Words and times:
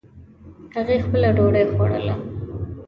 هغې 0.75 0.97
خپله 1.05 1.29
ډوډۍ 1.37 1.63
خوړله 1.73 2.15